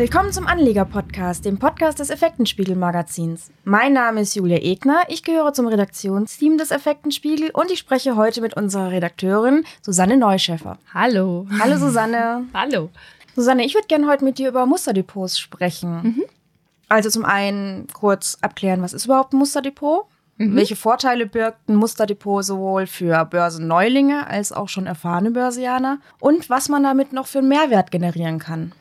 Willkommen 0.00 0.32
zum 0.32 0.46
Anleger-Podcast, 0.46 1.44
dem 1.44 1.58
Podcast 1.58 1.98
des 1.98 2.08
Effektenspiegel-Magazins. 2.08 3.50
Mein 3.64 3.92
Name 3.92 4.22
ist 4.22 4.34
Julia 4.34 4.56
Egner, 4.56 5.02
ich 5.08 5.22
gehöre 5.22 5.52
zum 5.52 5.66
Redaktionsteam 5.66 6.56
des 6.56 6.70
Effektenspiegel 6.70 7.50
und 7.50 7.70
ich 7.70 7.80
spreche 7.80 8.16
heute 8.16 8.40
mit 8.40 8.56
unserer 8.56 8.92
Redakteurin 8.92 9.66
Susanne 9.82 10.16
Neuschäfer. 10.16 10.78
Hallo. 10.94 11.46
Hallo 11.60 11.76
Susanne. 11.76 12.46
Hallo. 12.54 12.88
Susanne, 13.36 13.62
ich 13.62 13.74
würde 13.74 13.88
gerne 13.88 14.06
heute 14.06 14.24
mit 14.24 14.38
dir 14.38 14.48
über 14.48 14.64
Musterdepots 14.64 15.38
sprechen. 15.38 16.00
Mhm. 16.02 16.24
Also 16.88 17.10
zum 17.10 17.26
einen 17.26 17.86
kurz 17.92 18.38
abklären, 18.40 18.80
was 18.80 18.94
ist 18.94 19.04
überhaupt 19.04 19.34
ein 19.34 19.36
Musterdepot? 19.36 20.06
Mhm. 20.38 20.56
Welche 20.56 20.76
Vorteile 20.76 21.26
birgt 21.26 21.68
ein 21.68 21.76
Musterdepot 21.76 22.42
sowohl 22.42 22.86
für 22.86 23.26
Börsenneulinge 23.26 24.26
als 24.26 24.50
auch 24.50 24.70
schon 24.70 24.86
erfahrene 24.86 25.30
Börsianer? 25.30 25.98
Und 26.20 26.48
was 26.48 26.70
man 26.70 26.84
damit 26.84 27.12
noch 27.12 27.26
für 27.26 27.40
einen 27.40 27.48
Mehrwert 27.48 27.90
generieren 27.90 28.38
kann? 28.38 28.72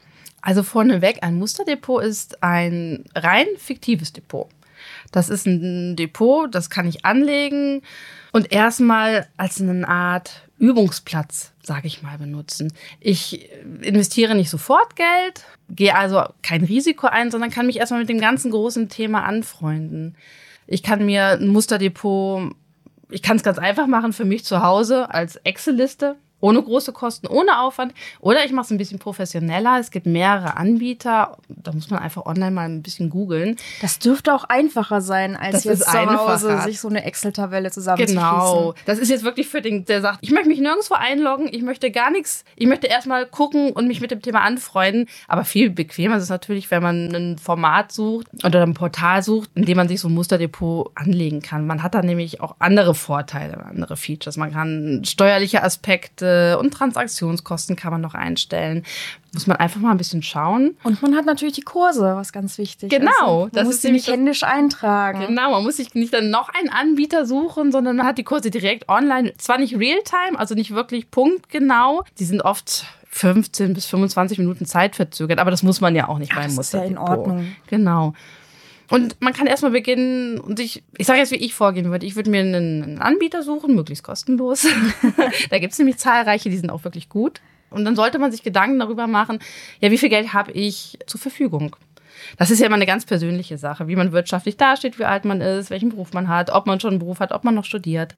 Also 0.41 0.63
vorneweg, 0.63 1.20
ein 1.21 1.38
Musterdepot 1.38 2.03
ist 2.03 2.43
ein 2.43 3.05
rein 3.16 3.47
fiktives 3.57 4.13
Depot. 4.13 4.47
Das 5.11 5.30
ist 5.30 5.45
ein 5.45 5.95
Depot, 5.95 6.53
das 6.53 6.70
kann 6.70 6.88
ich 6.88 7.05
anlegen 7.05 7.81
und 8.31 8.52
erstmal 8.52 9.27
als 9.38 9.59
eine 9.59 9.88
Art 9.88 10.44
Übungsplatz, 10.57 11.52
sage 11.61 11.88
ich 11.88 12.02
mal, 12.02 12.17
benutzen. 12.17 12.71
Ich 12.99 13.49
investiere 13.81 14.35
nicht 14.35 14.49
sofort 14.49 14.95
Geld, 14.95 15.45
gehe 15.70 15.95
also 15.95 16.23
kein 16.44 16.63
Risiko 16.63 17.08
ein, 17.08 17.31
sondern 17.31 17.49
kann 17.49 17.66
mich 17.66 17.77
erstmal 17.77 18.02
mit 18.02 18.09
dem 18.09 18.19
ganzen 18.19 18.52
großen 18.52 18.89
Thema 18.89 19.23
anfreunden. 19.23 20.16
Ich 20.67 20.83
kann 20.83 21.05
mir 21.05 21.39
ein 21.39 21.47
Musterdepot, 21.47 22.53
ich 23.09 23.21
kann 23.21 23.38
es 23.38 23.44
ganz 23.44 23.58
einfach 23.58 23.88
machen 23.88 24.13
für 24.13 24.25
mich 24.25 24.45
zu 24.45 24.61
Hause 24.61 25.09
als 25.09 25.38
Excel-Liste 25.38 26.17
ohne 26.39 26.61
große 26.61 26.93
Kosten, 26.93 27.27
ohne 27.27 27.59
Aufwand. 27.59 27.93
Oder 28.19 28.45
ich 28.45 28.51
mache 28.51 28.65
es 28.65 28.71
ein 28.71 28.77
bisschen 28.77 28.99
professioneller. 28.99 29.79
Es 29.79 29.91
gibt 29.91 30.05
mehrere 30.05 30.57
Anbieter. 30.57 31.37
Da 31.47 31.71
muss 31.71 31.89
man 31.89 31.99
einfach 31.99 32.25
online 32.25 32.51
mal 32.51 32.69
ein 32.69 32.81
bisschen 32.81 33.09
googeln. 33.09 33.57
Das 33.81 33.99
dürfte 33.99 34.33
auch 34.33 34.45
einfacher 34.45 35.01
sein, 35.01 35.35
als 35.35 35.63
das 35.63 35.63
jetzt 35.65 35.89
zu 35.89 35.91
Hause 35.93 36.61
sich 36.61 36.79
so 36.79 36.87
eine 36.87 37.03
Excel-Tabelle 37.03 37.71
zusammenzuschließen. 37.71 38.19
Genau. 38.19 38.73
Das 38.85 38.99
ist 38.99 39.09
jetzt 39.09 39.23
wirklich 39.23 39.47
für 39.47 39.61
den, 39.61 39.85
der 39.85 40.01
sagt, 40.01 40.19
ich 40.21 40.31
möchte 40.31 40.47
mich 40.47 40.59
nirgendwo 40.59 40.95
einloggen, 40.95 41.49
ich 41.51 41.61
möchte 41.61 41.91
gar 41.91 42.11
nichts. 42.11 42.43
Ich 42.55 42.67
möchte 42.67 42.87
erstmal 42.87 43.25
gucken 43.25 43.71
und 43.71 43.87
mich 43.87 44.01
mit 44.01 44.11
dem 44.11 44.21
Thema 44.21 44.41
anfreunden. 44.41 45.07
Aber 45.27 45.45
viel 45.45 45.69
bequemer 45.69 46.17
ist 46.17 46.23
es 46.23 46.29
natürlich, 46.29 46.71
wenn 46.71 46.83
man 46.83 47.13
ein 47.13 47.37
Format 47.37 47.91
sucht 47.91 48.27
oder 48.43 48.63
ein 48.63 48.73
Portal 48.73 49.23
sucht, 49.23 49.49
in 49.55 49.65
dem 49.65 49.77
man 49.77 49.87
sich 49.87 49.99
so 49.99 50.07
ein 50.07 50.13
Musterdepot 50.13 50.91
anlegen 50.95 51.41
kann. 51.41 51.67
Man 51.67 51.83
hat 51.83 51.95
da 51.95 52.01
nämlich 52.01 52.41
auch 52.41 52.55
andere 52.59 52.95
Vorteile, 52.95 53.65
andere 53.65 53.97
Features. 53.97 54.37
Man 54.37 54.53
kann 54.53 55.01
steuerliche 55.05 55.63
Aspekte 55.63 56.28
und 56.59 56.72
Transaktionskosten 56.72 57.75
kann 57.75 57.91
man 57.91 58.02
noch 58.02 58.13
einstellen. 58.13 58.83
Muss 59.33 59.45
man 59.45 59.58
einfach 59.58 59.80
mal 59.80 59.91
ein 59.91 59.97
bisschen 59.97 60.23
schauen. 60.23 60.75
Und 60.83 61.02
man 61.02 61.16
hat 61.16 61.25
natürlich 61.25 61.53
die 61.53 61.61
Kurse, 61.61 62.16
was 62.16 62.33
ganz 62.33 62.58
wichtig 62.58 62.89
genau, 62.89 63.11
ist. 63.11 63.19
Genau. 63.19 63.49
Man 63.53 63.66
muss 63.66 63.81
sie 63.81 63.91
nicht 63.91 64.08
händisch 64.08 64.44
eintragen. 64.44 65.27
Genau, 65.27 65.52
man 65.52 65.63
muss 65.63 65.77
sich 65.77 65.94
nicht 65.94 66.13
dann 66.13 66.31
noch 66.31 66.50
einen 66.50 66.69
Anbieter 66.69 67.25
suchen, 67.25 67.72
sondern 67.72 67.97
man 67.97 68.07
hat 68.07 68.17
die 68.17 68.23
Kurse 68.23 68.50
direkt 68.50 68.89
online. 68.89 69.33
Zwar 69.38 69.59
nicht 69.59 69.77
real-time, 69.77 70.38
also 70.38 70.55
nicht 70.55 70.73
wirklich 70.73 71.11
punktgenau. 71.11 72.03
Die 72.17 72.25
sind 72.25 72.41
oft 72.41 72.85
15 73.11 73.73
bis 73.73 73.85
25 73.88 74.38
Minuten 74.38 74.66
Zeit 74.66 74.95
verzögert, 74.95 75.39
aber 75.39 75.52
das 75.52 75.63
muss 75.63 75.81
man 75.81 75.95
ja 75.95 76.07
auch 76.07 76.19
nicht 76.19 76.33
beim 76.33 76.53
Muster. 76.55 76.59
Das 76.59 76.67
ist 76.67 76.73
ja 76.73 76.83
in 76.83 76.97
Ordnung. 76.97 77.55
Genau. 77.67 78.13
Und 78.89 79.21
man 79.21 79.33
kann 79.33 79.45
erstmal 79.45 79.71
beginnen 79.71 80.39
und 80.39 80.57
sich, 80.57 80.83
ich 80.97 81.05
sage 81.05 81.19
jetzt, 81.19 81.31
wie 81.31 81.35
ich 81.35 81.53
vorgehen 81.53 81.91
würde. 81.91 82.05
Ich 82.05 82.15
würde 82.15 82.31
mir 82.31 82.41
einen 82.41 82.99
Anbieter 82.99 83.43
suchen, 83.43 83.75
möglichst 83.75 84.03
kostenlos. 84.03 84.65
da 85.49 85.59
gibt 85.59 85.73
es 85.73 85.79
nämlich 85.79 85.97
zahlreiche, 85.97 86.49
die 86.49 86.57
sind 86.57 86.71
auch 86.71 86.83
wirklich 86.83 87.07
gut. 87.07 87.39
Und 87.69 87.85
dann 87.85 87.95
sollte 87.95 88.17
man 88.17 88.31
sich 88.31 88.41
Gedanken 88.41 88.79
darüber 88.79 89.05
machen, 89.05 89.39
ja, 89.79 89.91
wie 89.91 89.97
viel 89.99 90.09
Geld 90.09 90.33
habe 90.33 90.51
ich 90.53 90.97
zur 91.05 91.19
Verfügung? 91.19 91.75
Das 92.38 92.49
ist 92.49 92.59
ja 92.59 92.66
immer 92.66 92.75
eine 92.75 92.88
ganz 92.88 93.05
persönliche 93.05 93.57
Sache, 93.59 93.88
wie 93.88 93.95
man 93.95 94.11
wirtschaftlich 94.11 94.57
dasteht, 94.57 94.97
wie 94.97 95.05
alt 95.05 95.23
man 95.23 95.39
ist, 95.39 95.69
welchen 95.69 95.89
Beruf 95.89 96.13
man 96.13 96.28
hat, 96.28 96.49
ob 96.49 96.66
man 96.66 96.79
schon 96.79 96.91
einen 96.91 96.99
Beruf 96.99 97.19
hat, 97.19 97.31
ob 97.31 97.44
man 97.44 97.55
noch 97.55 97.66
studiert. 97.66 98.16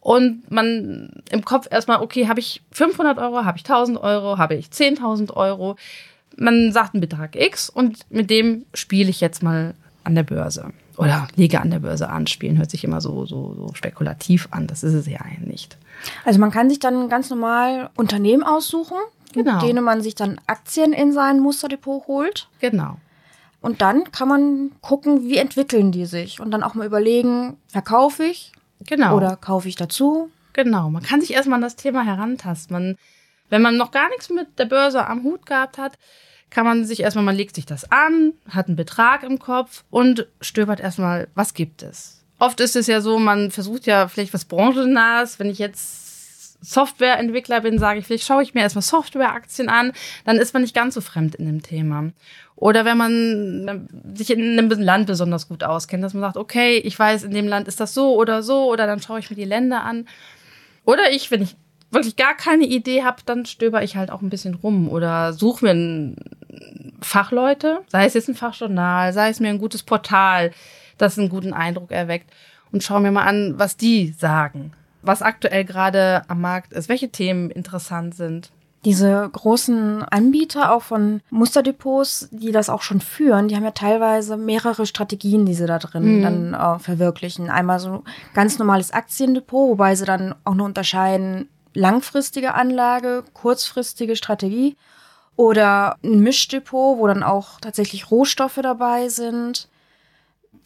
Und 0.00 0.50
man 0.50 1.22
im 1.30 1.44
Kopf 1.44 1.68
erstmal, 1.70 2.00
okay, 2.00 2.28
habe 2.28 2.40
ich 2.40 2.62
500 2.72 3.18
Euro, 3.18 3.44
habe 3.44 3.56
ich 3.56 3.64
1000 3.64 3.98
Euro, 3.98 4.36
habe 4.36 4.54
ich 4.54 4.66
10.000 4.66 5.32
Euro? 5.32 5.76
Man 6.36 6.72
sagt 6.72 6.94
einen 6.94 7.00
Betrag 7.00 7.36
X 7.36 7.68
und 7.68 7.98
mit 8.10 8.30
dem 8.30 8.64
spiele 8.74 9.10
ich 9.10 9.20
jetzt 9.20 9.42
mal 9.42 9.74
an 10.04 10.14
der 10.14 10.22
Börse. 10.22 10.72
Oder 10.96 11.26
lege 11.36 11.60
an 11.60 11.70
der 11.70 11.78
Börse 11.78 12.08
an. 12.08 12.26
Spielen 12.26 12.58
hört 12.58 12.70
sich 12.70 12.84
immer 12.84 13.00
so, 13.00 13.24
so, 13.24 13.54
so 13.54 13.74
spekulativ 13.74 14.48
an. 14.50 14.66
Das 14.66 14.82
ist 14.82 14.94
es 14.94 15.06
ja 15.06 15.20
nicht. 15.44 15.78
Also 16.24 16.38
man 16.38 16.50
kann 16.50 16.68
sich 16.68 16.80
dann 16.80 17.08
ganz 17.08 17.30
normal 17.30 17.90
Unternehmen 17.96 18.42
aussuchen, 18.42 18.98
genau. 19.32 19.54
mit 19.54 19.62
denen 19.62 19.84
man 19.84 20.02
sich 20.02 20.14
dann 20.14 20.40
Aktien 20.46 20.92
in 20.92 21.12
sein 21.12 21.40
Musterdepot 21.40 22.06
holt. 22.06 22.48
Genau. 22.60 22.98
Und 23.60 23.80
dann 23.80 24.10
kann 24.10 24.28
man 24.28 24.72
gucken, 24.80 25.22
wie 25.22 25.38
entwickeln 25.38 25.92
die 25.92 26.04
sich. 26.04 26.40
Und 26.40 26.50
dann 26.50 26.62
auch 26.62 26.74
mal 26.74 26.86
überlegen, 26.86 27.56
verkaufe 27.68 28.24
ich? 28.24 28.52
Genau. 28.86 29.16
Oder 29.16 29.36
kaufe 29.36 29.68
ich 29.68 29.76
dazu? 29.76 30.30
Genau. 30.52 30.90
Man 30.90 31.02
kann 31.02 31.20
sich 31.20 31.32
erstmal 31.32 31.56
an 31.56 31.62
das 31.62 31.76
Thema 31.76 32.04
herantasten. 32.04 32.74
Man 32.74 32.96
wenn 33.52 33.60
man 33.60 33.76
noch 33.76 33.90
gar 33.90 34.08
nichts 34.08 34.30
mit 34.30 34.58
der 34.58 34.64
Börse 34.64 35.06
am 35.06 35.24
Hut 35.24 35.44
gehabt 35.44 35.76
hat, 35.76 35.98
kann 36.48 36.64
man 36.64 36.86
sich 36.86 37.00
erstmal, 37.00 37.24
man 37.24 37.36
legt 37.36 37.54
sich 37.54 37.66
das 37.66 37.90
an, 37.92 38.32
hat 38.48 38.66
einen 38.66 38.76
Betrag 38.76 39.22
im 39.24 39.38
Kopf 39.38 39.84
und 39.90 40.26
stöbert 40.40 40.80
erstmal, 40.80 41.28
was 41.34 41.52
gibt 41.52 41.82
es. 41.82 42.24
Oft 42.38 42.60
ist 42.60 42.76
es 42.76 42.86
ja 42.86 43.02
so, 43.02 43.18
man 43.18 43.50
versucht 43.50 43.84
ja 43.84 44.08
vielleicht 44.08 44.32
was 44.32 44.46
branchennahes. 44.46 45.38
Wenn 45.38 45.50
ich 45.50 45.58
jetzt 45.58 46.64
Softwareentwickler 46.64 47.60
bin, 47.60 47.78
sage 47.78 47.98
ich, 47.98 48.06
vielleicht 48.06 48.24
schaue 48.24 48.42
ich 48.42 48.54
mir 48.54 48.62
erstmal 48.62 48.82
Softwareaktien 48.82 49.68
an, 49.68 49.92
dann 50.24 50.38
ist 50.38 50.54
man 50.54 50.62
nicht 50.62 50.74
ganz 50.74 50.94
so 50.94 51.02
fremd 51.02 51.34
in 51.34 51.44
dem 51.44 51.62
Thema. 51.62 52.10
Oder 52.56 52.86
wenn 52.86 52.96
man 52.96 53.88
sich 54.14 54.30
in 54.30 54.58
einem 54.58 54.70
Land 54.70 55.08
besonders 55.08 55.46
gut 55.46 55.62
auskennt, 55.62 56.02
dass 56.02 56.14
man 56.14 56.22
sagt, 56.22 56.38
okay, 56.38 56.78
ich 56.78 56.98
weiß, 56.98 57.24
in 57.24 57.32
dem 57.32 57.48
Land 57.48 57.68
ist 57.68 57.80
das 57.80 57.92
so 57.92 58.14
oder 58.14 58.42
so, 58.42 58.70
oder 58.72 58.86
dann 58.86 59.02
schaue 59.02 59.18
ich 59.18 59.28
mir 59.28 59.36
die 59.36 59.44
Länder 59.44 59.84
an. 59.84 60.08
Oder 60.84 61.10
ich, 61.10 61.30
wenn 61.30 61.42
ich 61.42 61.56
wirklich 61.92 62.16
gar 62.16 62.34
keine 62.34 62.64
Idee 62.64 63.04
habe, 63.04 63.22
dann 63.24 63.46
stöber 63.46 63.82
ich 63.82 63.96
halt 63.96 64.10
auch 64.10 64.22
ein 64.22 64.30
bisschen 64.30 64.54
rum 64.54 64.88
oder 64.88 65.32
suche 65.32 65.64
mir 65.64 66.14
Fachleute, 67.00 67.80
sei 67.88 68.06
es 68.06 68.14
jetzt 68.14 68.28
ein 68.28 68.34
Fachjournal, 68.34 69.12
sei 69.12 69.28
es 69.28 69.40
mir 69.40 69.48
ein 69.48 69.58
gutes 69.58 69.82
Portal, 69.82 70.52
das 70.98 71.18
einen 71.18 71.28
guten 71.28 71.52
Eindruck 71.52 71.90
erweckt 71.90 72.30
und 72.70 72.82
schaue 72.82 73.00
mir 73.00 73.12
mal 73.12 73.24
an, 73.24 73.54
was 73.56 73.76
die 73.76 74.14
sagen, 74.18 74.72
was 75.02 75.22
aktuell 75.22 75.64
gerade 75.64 76.22
am 76.28 76.40
Markt 76.40 76.72
ist, 76.72 76.88
welche 76.88 77.10
Themen 77.10 77.50
interessant 77.50 78.14
sind. 78.14 78.50
Diese 78.84 79.28
großen 79.32 80.02
Anbieter 80.02 80.72
auch 80.72 80.82
von 80.82 81.20
Musterdepots, 81.30 82.28
die 82.32 82.50
das 82.50 82.68
auch 82.68 82.82
schon 82.82 83.00
führen, 83.00 83.46
die 83.46 83.54
haben 83.54 83.62
ja 83.64 83.70
teilweise 83.70 84.36
mehrere 84.36 84.86
Strategien, 84.86 85.46
die 85.46 85.54
sie 85.54 85.66
da 85.66 85.78
drin 85.78 86.18
mhm. 86.18 86.22
dann 86.22 86.54
äh, 86.54 86.78
verwirklichen. 86.80 87.48
Einmal 87.48 87.78
so 87.78 88.02
ganz 88.34 88.58
normales 88.58 88.92
Aktiendepot, 88.92 89.70
wobei 89.70 89.94
sie 89.94 90.04
dann 90.04 90.34
auch 90.44 90.54
noch 90.54 90.64
unterscheiden, 90.64 91.48
langfristige 91.74 92.54
Anlage, 92.54 93.24
kurzfristige 93.32 94.16
Strategie 94.16 94.76
oder 95.36 95.96
ein 96.04 96.20
Mischdepot, 96.20 96.98
wo 96.98 97.06
dann 97.06 97.22
auch 97.22 97.60
tatsächlich 97.60 98.10
Rohstoffe 98.10 98.60
dabei 98.62 99.08
sind. 99.08 99.68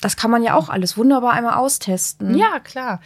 Das 0.00 0.16
kann 0.16 0.30
man 0.30 0.42
ja 0.42 0.54
auch 0.54 0.68
alles 0.68 0.96
wunderbar 0.96 1.32
einmal 1.32 1.54
austesten. 1.54 2.36
Ja, 2.36 2.60
klar. 2.60 3.00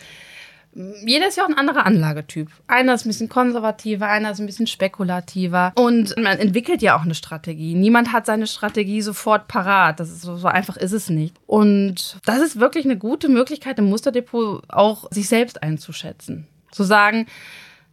Jeder 0.73 1.27
ist 1.27 1.37
ja 1.37 1.45
auch 1.45 1.49
ein 1.49 1.59
anderer 1.59 1.85
Anlagetyp. 1.85 2.49
Einer 2.69 2.95
ist 2.95 3.05
ein 3.05 3.09
bisschen 3.09 3.29
konservativer, 3.29 4.07
einer 4.07 4.31
ist 4.31 4.39
ein 4.39 4.47
bisschen 4.47 4.69
spekulativer. 4.69 5.73
Und 5.75 6.17
man 6.17 6.39
entwickelt 6.39 6.81
ja 6.81 6.97
auch 6.97 7.03
eine 7.03 7.17
Strategie. 7.17 7.75
Niemand 7.75 8.13
hat 8.13 8.25
seine 8.25 8.47
Strategie 8.47 9.03
sofort 9.03 9.49
parat. 9.49 9.99
Das 9.99 10.11
ist 10.11 10.23
so, 10.23 10.37
so 10.37 10.47
einfach 10.47 10.77
ist 10.77 10.93
es 10.93 11.11
nicht. 11.11 11.37
Und 11.47 12.19
das 12.25 12.39
ist 12.39 12.61
wirklich 12.61 12.85
eine 12.85 12.97
gute 12.97 13.29
Möglichkeit, 13.29 13.81
im 13.81 13.87
Musterdepot 13.87 14.63
auch 14.69 15.11
sich 15.11 15.29
selbst 15.29 15.61
einzuschätzen. 15.61 16.47
Zu 16.71 16.85
sagen, 16.85 17.27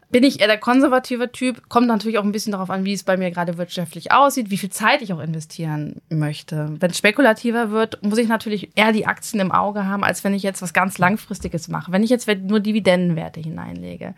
bin 0.10 0.24
ich 0.24 0.40
eher 0.40 0.48
der 0.48 0.58
konservative 0.58 1.32
Typ. 1.32 1.68
Kommt 1.70 1.88
natürlich 1.88 2.18
auch 2.18 2.24
ein 2.24 2.32
bisschen 2.32 2.54
darauf 2.54 2.70
an, 2.70 2.86
wie 2.86 2.94
es 2.94 3.04
bei 3.04 3.18
mir 3.18 3.32
gerade 3.32 3.58
wirtschaftlich 3.58 4.12
aussieht, 4.12 4.50
wie 4.50 4.58
viel 4.58 4.70
Zeit 4.70 5.02
ich 5.02 5.12
auch 5.14 5.20
investieren 5.20 6.02
möchte. 6.10 6.74
Wenn 6.80 6.92
es 6.92 6.98
spekulativer 6.98 7.72
wird, 7.72 8.02
muss 8.04 8.18
ich 8.18 8.28
natürlich 8.28 8.70
eher 8.76 8.94
die 8.94 9.06
Aktien 9.06 9.42
im 9.42 9.52
Auge 9.52 9.86
haben, 9.86 10.04
als 10.04 10.24
wenn 10.24 10.34
ich 10.34 10.44
jetzt 10.44 10.62
was 10.62 10.74
ganz 10.74 10.98
Langfristiges 10.98 11.68
mache. 11.68 11.92
Wenn 11.92 12.04
ich 12.04 12.10
jetzt 12.10 12.28
nur 12.28 12.60
Dividendenwerte 12.60 13.40
hineinlege. 13.40 14.16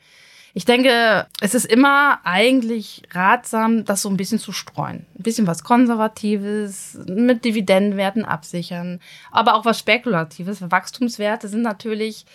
Ich 0.55 0.65
denke, 0.65 1.27
es 1.41 1.53
ist 1.53 1.65
immer 1.65 2.19
eigentlich 2.23 3.03
ratsam, 3.11 3.85
das 3.85 4.01
so 4.01 4.09
ein 4.09 4.17
bisschen 4.17 4.39
zu 4.39 4.51
streuen. 4.51 5.05
Ein 5.17 5.23
bisschen 5.23 5.47
was 5.47 5.63
Konservatives, 5.63 6.97
mit 7.07 7.45
Dividendenwerten 7.45 8.25
absichern, 8.25 8.99
aber 9.31 9.55
auch 9.55 9.65
was 9.65 9.77
Spekulatives. 9.79 10.71
Wachstumswerte 10.71 11.47
sind 11.47 11.61
natürlich 11.61 12.25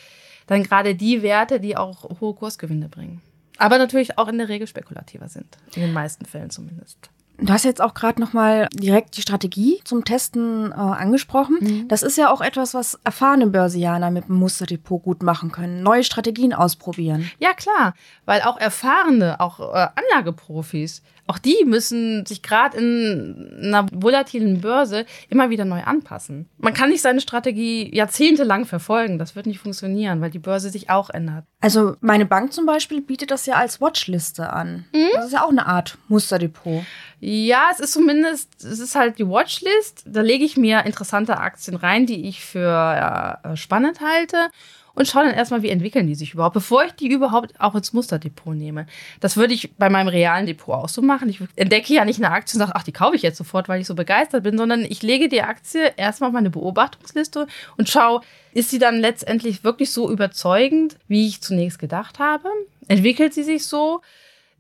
dann 0.47 0.63
gerade 0.63 0.95
die 0.95 1.23
Werte, 1.23 1.59
die 1.59 1.77
auch 1.77 2.21
hohe 2.21 2.35
Kursgewinne 2.35 2.89
bringen. 2.89 3.21
Aber 3.59 3.79
natürlich 3.79 4.19
auch 4.19 4.29
in 4.29 4.39
der 4.39 4.49
Regel 4.49 4.67
spekulativer 4.67 5.29
sind. 5.29 5.57
In 5.75 5.83
den 5.83 5.93
meisten 5.93 6.25
Fällen 6.27 6.51
zumindest. 6.51 7.11
Du 7.39 7.53
hast 7.53 7.65
jetzt 7.65 7.81
auch 7.81 7.95
gerade 7.95 8.21
noch 8.21 8.33
mal 8.33 8.69
direkt 8.73 9.17
die 9.17 9.23
Strategie 9.23 9.81
zum 9.85 10.05
Testen 10.05 10.71
äh, 10.71 10.75
angesprochen. 10.75 11.57
Mhm. 11.61 11.89
Das 11.89 12.05
ist 12.05 12.17
ja 12.17 12.33
auch 12.33 12.41
etwas, 12.41 12.75
was 12.75 13.01
erfahrene 13.03 13.49
Börsianer 13.49 14.13
mit 14.13 14.29
dem 14.29 14.37
Musterdepot 14.37 15.03
gut 15.03 15.23
machen 15.25 15.51
können. 15.51 15.83
Neue 15.83 16.05
Strategien 16.05 16.53
ausprobieren. 16.53 17.29
Ja, 17.41 17.53
klar. 17.53 17.95
Weil 18.25 18.43
auch 18.43 18.57
erfahrene, 18.57 19.41
auch 19.41 19.59
äh, 19.59 19.89
Anlageprofis, 19.97 21.03
auch 21.27 21.39
die 21.39 21.65
müssen 21.65 22.27
sich 22.27 22.43
gerade 22.43 22.77
in 22.77 23.61
einer 23.63 23.87
volatilen 23.93 24.61
Börse 24.61 25.07
immer 25.31 25.49
wieder 25.49 25.65
neu 25.65 25.83
anpassen. 25.83 26.49
Man 26.59 26.75
kann 26.75 26.91
nicht 26.91 27.01
seine 27.01 27.21
Strategie 27.21 27.95
jahrzehntelang 27.95 28.67
verfolgen. 28.67 29.19
Das 29.19 29.35
wird 29.35 29.47
nicht 29.47 29.59
funktionieren, 29.59 30.21
weil 30.21 30.31
die 30.31 30.39
Börse 30.39 30.69
sich 30.69 30.91
auch 30.91 31.09
ändert. 31.09 31.45
Also 31.61 31.97
meine 32.01 32.27
Bank 32.27 32.53
zum 32.53 32.67
Beispiel 32.67 33.01
bietet 33.01 33.31
das 33.31 33.47
ja 33.47 33.55
als 33.55 33.81
Watchliste 33.81 34.53
an. 34.53 34.85
Mhm. 34.93 35.09
Das 35.15 35.27
ist 35.27 35.33
ja 35.33 35.45
auch 35.45 35.51
eine 35.51 35.67
Art 35.67 35.97
Musterdepot. 36.09 36.85
Ja, 37.21 37.69
es 37.73 37.81
ist 37.81 37.93
zumindest, 37.95 38.63
es 38.63 38.79
ist 38.79 38.95
halt 38.95 39.19
die 39.19 39.27
Watchlist. 39.27 40.03
Da 40.07 40.21
lege 40.21 40.45
ich 40.45 40.59
mir 40.59 40.85
interessante 40.85 41.39
Aktien 41.39 41.77
rein, 41.77 42.05
die 42.05 42.29
ich 42.29 42.45
für 42.45 43.41
äh, 43.43 43.57
spannend 43.57 44.01
halte 44.01 44.51
und 44.95 45.09
schaue 45.09 45.25
dann 45.25 45.35
erstmal, 45.35 45.63
wie 45.63 45.71
entwickeln 45.71 46.07
die 46.07 46.15
sich 46.15 46.35
überhaupt, 46.35 46.55
bevor 46.55 46.85
ich 46.85 46.93
die 46.93 47.09
überhaupt 47.09 47.61
auch 47.61 47.75
ins 47.75 47.93
Musterdepot 47.93 48.55
nehme. 48.55 48.87
Das 49.21 49.37
würde 49.37 49.55
ich 49.55 49.75
bei 49.77 49.91
meinem 49.91 50.09
realen 50.09 50.47
Depot 50.47 50.75
auch 50.75 50.89
so 50.89 51.03
machen. 51.03 51.29
Ich 51.29 51.41
entdecke 51.57 51.93
ja 51.93 52.05
nicht 52.05 52.19
eine 52.19 52.31
Aktie 52.31 52.57
und 52.57 52.61
sage, 52.61 52.73
ach, 52.75 52.85
die 52.85 52.93
kaufe 52.93 53.17
ich 53.17 53.23
jetzt 53.23 53.39
sofort, 53.39 53.69
weil 53.69 53.81
ich 53.81 53.87
so 53.87 53.95
begeistert 53.95 54.45
bin, 54.45 54.57
sondern 54.57 54.83
ich 54.83 55.03
lege 55.03 55.29
die 55.29 55.43
Aktie 55.43 55.93
erstmal 55.97 56.29
auf 56.29 56.35
meine 56.35 56.51
Beobachtungsliste 56.51 57.47
und 57.77 57.89
schaue, 57.89 58.21
ist 58.53 58.71
sie 58.71 58.79
dann 58.79 59.01
letztendlich 59.01 59.65
wirklich 59.65 59.91
so 59.91 60.11
überzeugend, 60.11 60.97
wie 61.09 61.27
ich 61.27 61.41
zunächst 61.41 61.79
gedacht 61.79 62.19
habe? 62.19 62.49
Entwickelt 62.87 63.35
sie 63.35 63.43
sich 63.43 63.67
so? 63.67 64.01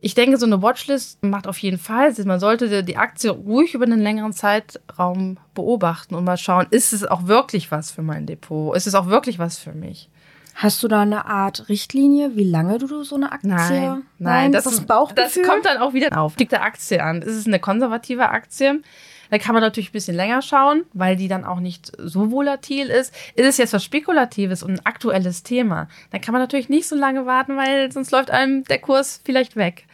Ich 0.04 0.14
denke, 0.14 0.36
so 0.36 0.44
eine 0.44 0.60
Watchlist 0.60 1.24
macht 1.24 1.46
auf 1.46 1.56
jeden 1.56 1.78
Fall 1.78 2.14
Sinn. 2.14 2.28
Man 2.28 2.38
sollte 2.38 2.84
die 2.84 2.98
Aktie 2.98 3.30
ruhig 3.30 3.72
über 3.72 3.86
einen 3.86 4.02
längeren 4.02 4.34
Zeitraum 4.34 5.38
beobachten 5.54 6.14
und 6.14 6.24
mal 6.24 6.36
schauen, 6.36 6.66
ist 6.68 6.92
es 6.92 7.06
auch 7.06 7.26
wirklich 7.26 7.70
was 7.70 7.90
für 7.90 8.02
mein 8.02 8.26
Depot? 8.26 8.76
Ist 8.76 8.86
es 8.86 8.94
auch 8.94 9.06
wirklich 9.06 9.38
was 9.38 9.56
für 9.56 9.72
mich? 9.72 10.10
Hast 10.56 10.82
du 10.82 10.88
da 10.88 11.00
eine 11.00 11.24
Art 11.24 11.70
Richtlinie, 11.70 12.36
wie 12.36 12.44
lange 12.44 12.76
du 12.76 13.02
so 13.02 13.16
eine 13.16 13.32
Aktie? 13.32 13.48
Nein, 13.48 14.02
nein, 14.18 14.52
das, 14.52 14.64
das, 14.64 14.82
Bauchgefühl? 14.82 15.42
das 15.42 15.50
kommt 15.50 15.64
dann 15.64 15.78
auch 15.78 15.94
wieder 15.94 16.20
auf. 16.20 16.36
Der 16.36 16.62
Aktie 16.62 17.02
an. 17.02 17.22
Ist 17.22 17.36
es 17.36 17.46
eine 17.46 17.58
konservative 17.58 18.28
Aktie? 18.28 18.82
Da 19.30 19.38
kann 19.38 19.54
man 19.54 19.62
natürlich 19.62 19.88
ein 19.88 19.92
bisschen 19.92 20.16
länger 20.16 20.42
schauen, 20.42 20.84
weil 20.92 21.16
die 21.16 21.28
dann 21.28 21.46
auch 21.46 21.60
nicht 21.60 21.92
so 21.98 22.30
volatil 22.30 22.88
ist. 22.88 23.14
Ist 23.34 23.46
es 23.46 23.56
jetzt 23.56 23.72
was 23.72 23.82
Spekulatives 23.82 24.62
und 24.62 24.72
ein 24.72 24.86
aktuelles 24.86 25.42
Thema, 25.42 25.88
dann 26.10 26.20
kann 26.20 26.32
man 26.32 26.42
natürlich 26.42 26.68
nicht 26.68 26.86
so 26.86 26.94
lange 26.94 27.24
warten, 27.24 27.56
weil 27.56 27.90
sonst 27.90 28.10
läuft 28.12 28.30
einem 28.30 28.64
der 28.64 28.78
Kurs 28.78 29.22
vielleicht 29.24 29.56
weg. 29.56 29.86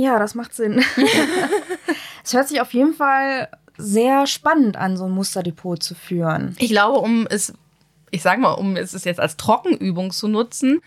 Ja, 0.00 0.18
das 0.18 0.34
macht 0.34 0.54
Sinn. 0.54 0.82
es 2.24 2.32
hört 2.32 2.48
sich 2.48 2.60
auf 2.60 2.72
jeden 2.72 2.94
Fall 2.94 3.48
sehr 3.76 4.26
spannend 4.26 4.76
an, 4.76 4.96
so 4.96 5.04
ein 5.04 5.10
Musterdepot 5.10 5.82
zu 5.82 5.94
führen. 5.94 6.54
Ich 6.58 6.70
glaube, 6.70 6.98
um 6.98 7.26
es 7.28 7.52
ich 8.10 8.22
sage 8.22 8.40
mal, 8.40 8.52
um 8.52 8.76
es 8.76 9.04
jetzt 9.04 9.20
als 9.20 9.36
Trockenübung 9.36 10.10
zu 10.10 10.28
nutzen, 10.28 10.80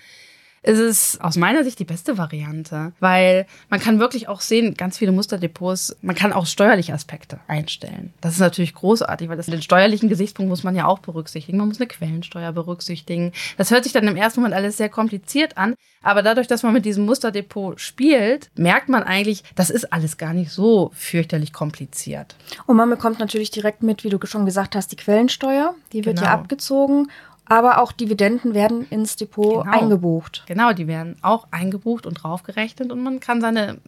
ist 0.63 0.79
es 0.79 1.21
aus 1.21 1.35
meiner 1.35 1.63
Sicht 1.63 1.77
die 1.79 1.85
beste 1.85 2.17
Variante, 2.17 2.93
weil 2.99 3.45
man 3.69 3.79
kann 3.79 3.99
wirklich 3.99 4.29
auch 4.29 4.41
sehen, 4.41 4.75
ganz 4.75 4.97
viele 4.97 5.11
Musterdepots, 5.11 5.97
man 6.01 6.15
kann 6.15 6.33
auch 6.33 6.45
steuerliche 6.45 6.93
Aspekte 6.93 7.39
einstellen. 7.47 8.13
Das 8.21 8.33
ist 8.33 8.39
natürlich 8.39 8.73
großartig, 8.73 9.29
weil 9.29 9.37
das 9.37 9.47
den 9.47 9.61
steuerlichen 9.61 10.09
Gesichtspunkt 10.09 10.49
muss 10.49 10.63
man 10.63 10.75
ja 10.75 10.85
auch 10.85 10.99
berücksichtigen. 10.99 11.57
Man 11.57 11.67
muss 11.67 11.79
eine 11.79 11.87
Quellensteuer 11.87 12.53
berücksichtigen. 12.53 13.33
Das 13.57 13.71
hört 13.71 13.83
sich 13.83 13.93
dann 13.93 14.07
im 14.07 14.15
ersten 14.15 14.39
Moment 14.39 14.55
alles 14.55 14.77
sehr 14.77 14.89
kompliziert 14.89 15.57
an, 15.57 15.75
aber 16.01 16.21
dadurch, 16.21 16.47
dass 16.47 16.63
man 16.63 16.73
mit 16.73 16.85
diesem 16.85 17.05
Musterdepot 17.05 17.79
spielt, 17.79 18.49
merkt 18.55 18.87
man 18.87 19.03
eigentlich, 19.03 19.43
das 19.55 19.69
ist 19.69 19.91
alles 19.91 20.17
gar 20.17 20.33
nicht 20.33 20.51
so 20.51 20.91
fürchterlich 20.93 21.51
kompliziert. 21.51 22.35
Und 22.65 22.77
man 22.77 22.89
bekommt 22.89 23.19
natürlich 23.19 23.51
direkt 23.51 23.83
mit, 23.83 24.03
wie 24.03 24.09
du 24.09 24.19
schon 24.25 24.45
gesagt 24.45 24.75
hast, 24.75 24.91
die 24.91 24.95
Quellensteuer, 24.95 25.75
die 25.91 26.05
wird 26.05 26.17
genau. 26.17 26.29
ja 26.29 26.33
abgezogen 26.33 27.07
aber 27.45 27.79
auch 27.79 27.91
Dividenden 27.91 28.53
werden 28.53 28.87
ins 28.89 29.15
Depot 29.15 29.63
genau. 29.63 29.77
eingebucht. 29.77 30.43
Genau, 30.47 30.73
die 30.73 30.87
werden 30.87 31.17
auch 31.21 31.47
eingebucht 31.51 32.05
und 32.05 32.15
draufgerechnet 32.15 32.91
und 32.91 33.03
man 33.03 33.19
kann 33.19 33.41
seine 33.41 33.79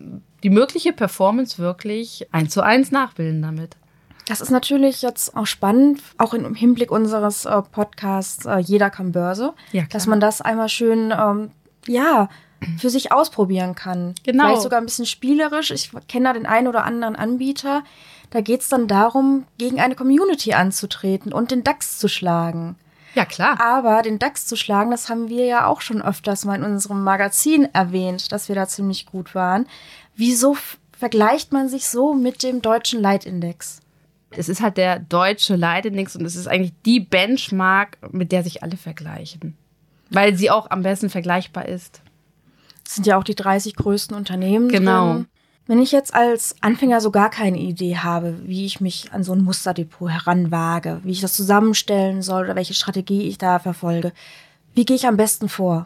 die 0.43 0.49
mögliche 0.49 0.93
Performance 0.93 1.57
wirklich 1.57 2.27
eins 2.31 2.53
zu 2.53 2.61
eins 2.61 2.91
nachbilden 2.91 3.41
damit. 3.41 3.77
Das 4.27 4.41
ist 4.41 4.49
natürlich 4.49 5.01
jetzt 5.01 5.35
auch 5.37 5.45
spannend, 5.45 6.01
auch 6.17 6.33
im 6.33 6.55
Hinblick 6.55 6.91
unseres 6.91 7.45
äh, 7.45 7.61
Podcasts 7.61 8.45
äh, 8.45 8.57
Jeder 8.57 8.89
kann 8.89 9.11
Börse, 9.11 9.53
ja, 9.71 9.83
dass 9.91 10.07
man 10.07 10.19
das 10.19 10.41
einmal 10.41 10.69
schön, 10.69 11.13
ähm, 11.17 11.51
ja, 11.87 12.29
für 12.79 12.89
sich 12.89 13.11
ausprobieren 13.11 13.75
kann. 13.75 14.15
Genau. 14.23 14.45
Vielleicht 14.45 14.61
sogar 14.63 14.79
ein 14.79 14.85
bisschen 14.85 15.05
spielerisch. 15.05 15.71
Ich 15.71 15.91
kenne 16.07 16.25
da 16.25 16.33
den 16.33 16.47
einen 16.47 16.67
oder 16.67 16.83
anderen 16.83 17.15
Anbieter. 17.15 17.83
Da 18.31 18.41
geht 18.41 18.61
es 18.61 18.69
dann 18.69 18.87
darum, 18.87 19.45
gegen 19.57 19.79
eine 19.79 19.95
Community 19.95 20.53
anzutreten 20.53 21.31
und 21.31 21.51
den 21.51 21.63
DAX 21.63 21.99
zu 21.99 22.07
schlagen. 22.07 22.75
Ja, 23.15 23.25
klar. 23.25 23.59
Aber 23.61 24.01
den 24.01 24.19
DAX 24.19 24.45
zu 24.45 24.55
schlagen, 24.55 24.91
das 24.91 25.09
haben 25.09 25.29
wir 25.29 25.45
ja 25.45 25.67
auch 25.67 25.81
schon 25.81 26.01
öfters 26.01 26.45
mal 26.45 26.55
in 26.55 26.63
unserem 26.63 27.03
Magazin 27.03 27.67
erwähnt, 27.73 28.31
dass 28.31 28.49
wir 28.49 28.55
da 28.55 28.67
ziemlich 28.67 29.05
gut 29.05 29.33
waren. 29.33 29.67
Wieso 30.15 30.57
vergleicht 30.97 31.53
man 31.53 31.69
sich 31.69 31.87
so 31.87 32.13
mit 32.13 32.43
dem 32.43 32.61
deutschen 32.61 33.01
Leitindex? 33.01 33.81
Es 34.31 34.49
ist 34.49 34.61
halt 34.61 34.75
der 34.77 34.99
deutsche 34.99 35.55
Leitindex 35.55 36.15
und 36.15 36.25
es 36.25 36.35
ist 36.35 36.47
eigentlich 36.47 36.73
die 36.85 36.99
Benchmark, 36.99 37.97
mit 38.11 38.33
der 38.33 38.43
sich 38.43 38.63
alle 38.63 38.75
vergleichen. 38.75 39.55
Weil 40.09 40.35
sie 40.35 40.51
auch 40.51 40.69
am 40.69 40.83
besten 40.83 41.09
vergleichbar 41.09 41.67
ist. 41.67 42.01
Das 42.83 42.95
sind 42.95 43.07
ja 43.07 43.17
auch 43.17 43.23
die 43.23 43.35
30 43.35 43.75
größten 43.75 44.15
Unternehmen. 44.15 44.67
Genau. 44.69 45.13
Drin. 45.13 45.27
Wenn 45.67 45.81
ich 45.81 45.91
jetzt 45.91 46.13
als 46.13 46.55
Anfänger 46.61 47.01
so 47.01 47.09
gar 47.09 47.31
keine 47.31 47.57
Idee 47.57 47.97
habe, 47.97 48.37
wie 48.43 48.65
ich 48.65 48.81
mich 48.81 49.11
an 49.13 49.23
so 49.23 49.33
ein 49.33 49.43
Musterdepot 49.43 50.09
heranwage, 50.09 51.01
wie 51.03 51.11
ich 51.11 51.21
das 51.21 51.33
zusammenstellen 51.33 52.21
soll 52.21 52.43
oder 52.43 52.55
welche 52.55 52.75
Strategie 52.75 53.27
ich 53.27 53.39
da 53.39 53.57
verfolge, 53.57 54.11
wie 54.75 54.85
gehe 54.85 54.95
ich 54.95 55.07
am 55.07 55.17
besten 55.17 55.49
vor? 55.49 55.85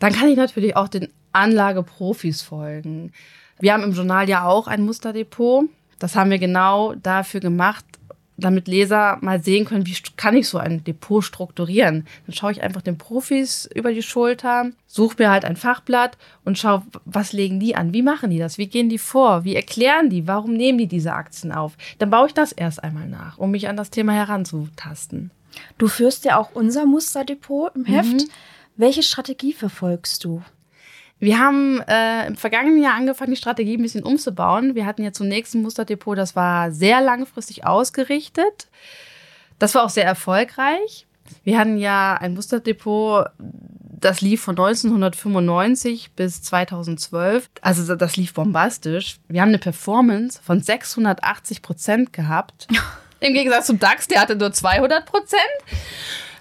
Dann 0.00 0.12
kann 0.12 0.28
ich 0.28 0.36
natürlich 0.36 0.76
auch 0.76 0.88
den 0.88 1.08
Anlageprofis 1.32 2.42
folgen. 2.42 3.12
Wir 3.58 3.72
haben 3.72 3.84
im 3.84 3.92
Journal 3.92 4.28
ja 4.28 4.44
auch 4.44 4.66
ein 4.66 4.82
Musterdepot. 4.84 5.66
Das 5.98 6.16
haben 6.16 6.30
wir 6.30 6.38
genau 6.38 6.94
dafür 6.94 7.40
gemacht, 7.40 7.84
damit 8.40 8.68
Leser 8.68 9.18
mal 9.20 9.42
sehen 9.42 9.64
können, 9.64 9.86
wie 9.86 9.96
kann 10.16 10.36
ich 10.36 10.48
so 10.48 10.58
ein 10.58 10.84
Depot 10.84 11.22
strukturieren. 11.22 12.06
Dann 12.26 12.34
schaue 12.34 12.52
ich 12.52 12.62
einfach 12.62 12.82
den 12.82 12.98
Profis 12.98 13.68
über 13.74 13.92
die 13.92 14.02
Schulter, 14.02 14.70
suche 14.86 15.16
mir 15.18 15.30
halt 15.30 15.44
ein 15.44 15.56
Fachblatt 15.56 16.18
und 16.44 16.58
schaue, 16.58 16.82
was 17.04 17.32
legen 17.32 17.60
die 17.60 17.76
an, 17.76 17.92
wie 17.92 18.02
machen 18.02 18.30
die 18.30 18.38
das, 18.38 18.58
wie 18.58 18.66
gehen 18.66 18.88
die 18.88 18.98
vor, 18.98 19.44
wie 19.44 19.56
erklären 19.56 20.10
die, 20.10 20.26
warum 20.26 20.54
nehmen 20.54 20.78
die 20.78 20.88
diese 20.88 21.12
Aktien 21.12 21.52
auf. 21.52 21.76
Dann 21.98 22.10
baue 22.10 22.26
ich 22.26 22.34
das 22.34 22.52
erst 22.52 22.82
einmal 22.82 23.08
nach, 23.08 23.38
um 23.38 23.50
mich 23.50 23.68
an 23.68 23.76
das 23.76 23.90
Thema 23.90 24.12
heranzutasten. 24.12 25.30
Du 25.78 25.88
führst 25.88 26.24
ja 26.24 26.36
auch 26.38 26.50
unser 26.54 26.86
Musterdepot 26.86 27.74
im 27.74 27.84
Heft. 27.84 28.12
Mhm. 28.12 28.30
Welche 28.76 29.02
Strategie 29.02 29.52
verfolgst 29.52 30.24
du? 30.24 30.42
Wir 31.20 31.38
haben 31.38 31.82
äh, 31.86 32.26
im 32.26 32.36
vergangenen 32.36 32.82
Jahr 32.82 32.94
angefangen, 32.94 33.30
die 33.30 33.36
Strategie 33.36 33.76
ein 33.76 33.82
bisschen 33.82 34.02
umzubauen. 34.02 34.74
Wir 34.74 34.86
hatten 34.86 35.02
ja 35.02 35.12
zunächst 35.12 35.54
ein 35.54 35.62
Musterdepot, 35.62 36.16
das 36.16 36.34
war 36.34 36.72
sehr 36.72 37.02
langfristig 37.02 37.66
ausgerichtet. 37.66 38.68
Das 39.58 39.74
war 39.74 39.84
auch 39.84 39.90
sehr 39.90 40.06
erfolgreich. 40.06 41.06
Wir 41.44 41.58
hatten 41.58 41.76
ja 41.76 42.14
ein 42.14 42.32
Musterdepot, 42.32 43.26
das 43.38 44.22
lief 44.22 44.40
von 44.40 44.54
1995 44.54 46.12
bis 46.12 46.42
2012. 46.42 47.50
Also 47.60 47.94
das 47.94 48.16
lief 48.16 48.32
bombastisch. 48.32 49.18
Wir 49.28 49.42
haben 49.42 49.50
eine 49.50 49.58
Performance 49.58 50.40
von 50.42 50.62
680 50.62 51.60
Prozent 51.60 52.12
gehabt. 52.14 52.66
Im 53.20 53.34
Gegensatz 53.34 53.66
zum 53.66 53.78
DAX, 53.78 54.08
der 54.08 54.22
hatte 54.22 54.36
nur 54.36 54.52
200 54.52 55.04
Prozent. 55.04 55.42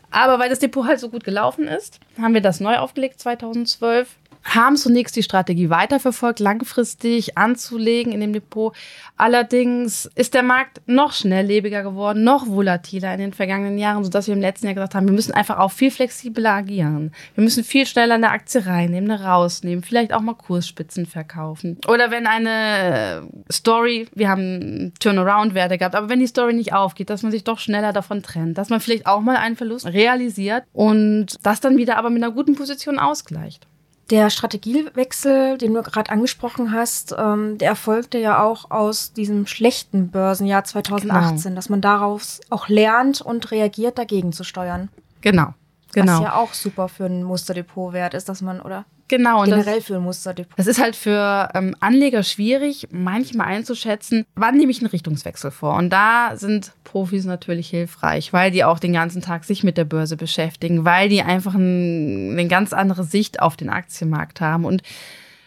Aber 0.10 0.40
weil 0.40 0.50
das 0.50 0.60
Depot 0.60 0.88
halt 0.88 1.02
so 1.02 1.10
gut 1.10 1.26
gelaufen 1.26 1.68
ist, 1.68 2.00
haben 2.20 2.34
wir 2.34 2.42
das 2.42 2.62
neu 2.62 2.78
aufgelegt 2.78 3.20
2012 3.20 4.08
haben 4.56 4.78
zunächst 4.78 5.16
die 5.16 5.24
Strategie 5.24 5.70
weiterverfolgt, 5.70 6.40
langfristig 6.40 7.38
anzulegen 7.38 8.12
in 8.12 8.20
dem 8.20 8.34
Depot. 8.34 8.76
Allerdings 9.18 10.10
ist 10.16 10.34
der 10.34 10.44
Markt 10.44 10.82
noch 10.86 11.14
schnelllebiger 11.14 11.84
geworden, 11.84 12.24
noch 12.24 12.48
volatiler 12.48 13.14
in 13.14 13.20
den 13.20 13.34
vergangenen 13.34 13.78
Jahren, 13.78 14.04
sodass 14.04 14.28
wir 14.28 14.34
im 14.34 14.42
letzten 14.42 14.66
Jahr 14.66 14.76
gesagt 14.76 14.96
haben, 14.96 15.08
wir 15.08 15.14
müssen 15.14 15.34
einfach 15.34 15.60
auch 15.60 15.72
viel 15.72 15.92
flexibler 15.92 16.54
agieren. 16.54 17.12
Wir 17.36 17.44
müssen 17.44 17.64
viel 17.64 17.86
schneller 17.86 18.16
eine 18.16 18.32
Aktie 18.32 18.66
reinnehmen, 18.66 19.12
eine 19.12 19.24
rausnehmen, 19.24 19.84
vielleicht 19.84 20.14
auch 20.14 20.22
mal 20.22 20.36
Kursspitzen 20.36 21.06
verkaufen. 21.06 21.78
Oder 21.88 22.12
wenn 22.12 22.28
eine 22.28 23.28
Story, 23.52 24.08
wir 24.16 24.30
haben 24.30 24.94
Turnaround-Werte 25.00 25.78
gehabt, 25.78 25.96
aber 25.96 26.10
wenn 26.10 26.20
die 26.20 26.28
Story 26.28 26.54
nicht 26.54 26.74
aufgeht, 26.74 27.10
dass 27.10 27.24
man 27.24 27.32
sich 27.32 27.44
doch 27.44 27.60
schneller 27.60 27.94
davon 27.94 28.24
trennt, 28.24 28.58
dass 28.58 28.70
man 28.70 28.80
vielleicht 28.80 29.06
auch 29.06 29.22
mal 29.22 29.38
einen 29.38 29.56
Verlust 29.56 29.86
realisiert 29.86 30.64
und 30.74 31.36
das 31.44 31.60
dann 31.62 31.78
wieder 31.78 31.98
aber 31.98 32.10
mit 32.10 32.24
einer 32.24 32.32
guten 32.32 32.56
Position 32.56 33.00
ausgleicht. 33.00 33.68
Der 34.10 34.30
Strategiewechsel, 34.32 35.58
den 35.60 35.74
du 35.74 35.84
gerade 35.84 36.12
angesprochen 36.12 36.72
hast, 36.74 37.16
ähm, 37.18 37.58
der 37.60 37.70
erfolgte 37.70 38.18
ja 38.18 38.42
auch 38.42 38.72
aus 38.72 39.14
diesem 39.14 39.46
schlechten 39.46 40.10
Börsenjahr 40.10 40.64
2018, 40.64 41.44
genau. 41.44 41.56
dass 41.56 41.70
man 41.70 41.82
daraus 41.82 42.42
auch 42.50 42.70
lernt 42.70 43.22
und 43.22 43.52
reagiert, 43.52 44.00
dagegen 44.00 44.34
zu 44.34 44.44
steuern. 44.44 44.90
Genau. 45.22 45.54
Genau. 45.94 46.14
Was 46.14 46.22
ja 46.22 46.36
auch 46.36 46.54
super 46.54 46.88
für 46.88 47.06
ein 47.06 47.24
Musterdepot 47.24 47.94
wert 47.94 48.14
ist, 48.14 48.30
dass 48.30 48.42
man, 48.42 48.62
oder 48.62 48.86
Genau. 49.10 49.42
Und 49.42 49.50
Generell 49.50 49.78
das, 49.78 49.86
für 49.86 49.96
ein 49.96 50.04
Musterdepot. 50.04 50.58
das 50.58 50.68
ist 50.68 50.80
halt 50.80 50.96
für 50.96 51.50
ähm, 51.54 51.76
Anleger 51.80 52.24
schwierig, 52.24 52.88
manchmal 52.92 53.48
einzuschätzen, 53.48 54.26
wann 54.36 54.56
nehme 54.56 54.72
ich 54.72 54.80
einen 54.80 54.90
Richtungswechsel 54.92 55.52
vor. 55.52 55.76
Und 55.76 55.90
da 55.90 56.34
sind 56.36 56.72
Profis 56.84 57.26
natürlich 57.26 57.70
hilfreich, 57.70 58.32
weil 58.32 58.52
die 58.52 58.64
auch 58.64 58.80
den 58.80 58.94
ganzen 58.94 59.22
Tag 59.22 59.44
sich 59.44 59.64
mit 59.64 59.78
der 59.78 59.86
Börse 59.86 60.16
beschäftigen, 60.16 60.86
weil 60.86 61.10
die 61.10 61.24
einfach 61.24 61.56
ein, 61.56 62.32
eine 62.32 62.48
ganz 62.48 62.72
andere 62.72 63.04
Sicht 63.04 63.42
auf 63.42 63.58
den 63.58 63.70
Aktienmarkt 63.70 64.40
haben 64.40 64.64
und 64.64 64.84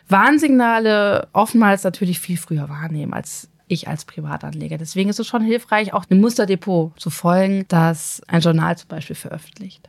Warnsignale 0.09 1.29
oftmals 1.33 1.85
natürlich 1.85 2.19
viel 2.21 2.37
früher 2.37 2.69
wahrnehmen 2.69 3.15
als 3.15 3.49
ich 3.69 3.89
als 3.89 4.05
Privatanleger. 4.05 4.77
Deswegen 4.77 5.09
ist 5.09 5.19
es 5.19 5.27
schon 5.27 5.43
hilfreich, 5.43 5.95
auch 5.95 6.05
einem 6.11 6.21
Musterdepot 6.21 6.99
zu 7.01 7.11
folgen, 7.11 7.65
das 7.69 8.21
ein 8.27 8.41
Journal 8.41 8.77
zum 8.77 8.89
Beispiel 8.89 9.17
veröffentlicht. 9.17 9.89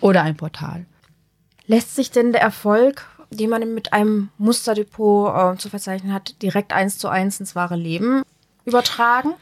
Oder 0.00 0.22
ein 0.22 0.36
Portal. 0.36 0.84
Lässt 1.66 1.94
sich 1.96 2.10
denn 2.10 2.32
der 2.32 2.42
Erfolg, 2.42 3.06
den 3.30 3.50
man 3.50 3.74
mit 3.74 3.92
einem 3.92 4.28
Musterdepot 4.38 5.54
äh, 5.54 5.58
zu 5.58 5.68
verzeichnen 5.68 6.12
hat, 6.12 6.40
direkt 6.42 6.72
eins 6.72 6.98
zu 6.98 7.08
eins 7.08 7.40
ins 7.40 7.56
wahre 7.56 7.76
Leben 7.76 8.22
übertragen? 8.64 9.34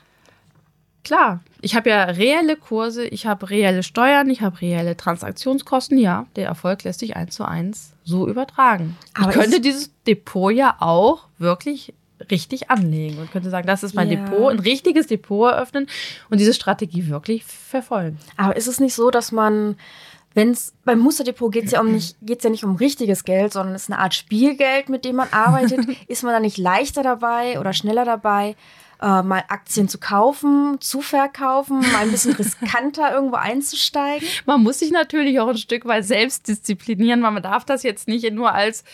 Klar, 1.05 1.41
ich 1.61 1.77
habe 1.77 1.91
ja 1.91 2.05
reelle 2.05 2.57
Kurse, 2.57 3.07
ich 3.07 3.27
habe 3.27 3.51
reelle 3.51 3.83
Steuern, 3.83 4.31
ich 4.31 4.41
habe 4.41 4.63
reelle 4.63 4.97
Transaktionskosten. 4.97 5.99
Ja, 5.99 6.27
der 6.35 6.47
Erfolg 6.47 6.83
lässt 6.85 7.01
sich 7.01 7.15
eins 7.15 7.35
zu 7.35 7.47
eins 7.47 7.93
so 8.05 8.27
übertragen. 8.27 8.97
Aber 9.13 9.29
ich 9.29 9.35
könnte 9.35 9.61
dieses 9.61 9.91
Depot 10.07 10.53
ja 10.53 10.77
auch 10.81 11.29
wirklich 11.37 11.93
richtig 12.31 12.71
anlegen 12.71 13.19
und 13.19 13.31
könnte 13.31 13.51
sagen, 13.51 13.67
das 13.67 13.83
ist 13.83 13.95
mein 13.95 14.11
Ja. 14.11 14.17
Depot, 14.25 14.53
ein 14.53 14.59
richtiges 14.59 15.07
Depot 15.07 15.51
eröffnen 15.51 15.87
und 16.31 16.41
diese 16.41 16.55
Strategie 16.55 17.09
wirklich 17.09 17.45
verfolgen. 17.45 18.19
Aber 18.37 18.57
ist 18.57 18.67
es 18.67 18.81
nicht 18.81 18.95
so, 18.95 19.11
dass 19.11 19.33
man, 19.33 19.77
wenn 20.35 20.51
es 20.51 20.73
beim 20.85 20.99
Musterdepot 20.99 21.53
geht 21.53 21.67
es 21.67 21.71
ja 21.73 21.81
um 21.81 21.93
nicht, 21.93 22.17
geht's 22.23 22.45
ja 22.45 22.51
nicht 22.51 22.65
um 22.65 22.77
richtiges 22.77 23.25
Geld, 23.25 23.53
sondern 23.53 23.75
es 23.75 23.85
ist 23.85 23.91
eine 23.91 24.01
Art 24.01 24.15
Spielgeld, 24.15 24.89
mit 24.89 25.05
dem 25.05 25.17
man 25.17 25.29
arbeitet. 25.31 25.87
ist 26.09 26.23
man 26.23 26.33
da 26.33 26.41
nicht 26.41 26.59
leichter 26.59 27.03
dabei 27.03 27.59
oder 27.61 27.73
schneller 27.73 28.05
dabei, 28.05 28.57
äh, 29.03 29.23
mal 29.23 29.45
Aktien 29.49 29.89
zu 29.89 29.99
kaufen, 29.99 30.77
zu 30.81 31.01
verkaufen, 31.03 31.81
mal 31.81 32.03
ein 32.03 32.11
bisschen 32.11 32.33
riskanter 32.37 33.13
irgendwo 33.13 33.37
einzusteigen? 33.37 34.27
Man 34.47 34.63
muss 34.63 34.79
sich 34.79 34.91
natürlich 34.91 35.41
auch 35.41 35.49
ein 35.49 35.57
Stück 35.59 35.85
weit 35.85 36.05
selbst 36.05 36.49
disziplinieren, 36.49 37.23
weil 37.23 37.33
man 37.33 37.43
darf 37.43 37.65
das 37.65 37.83
jetzt 37.83 38.09
nicht 38.09 38.31
nur 38.33 38.53
als, 38.53 38.85